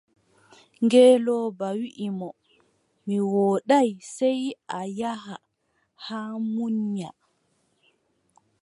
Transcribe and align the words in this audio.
Ngeelooba 0.83 1.67
wii 1.79 2.09
mo: 2.19 2.29
mi 3.05 3.17
woodaa, 3.31 3.89
sey 4.15 4.41
a 4.79 4.81
yaha 4.99 5.35
a 6.15 6.19
munya. 6.53 7.09